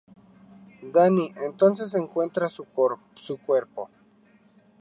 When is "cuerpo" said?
2.65-3.91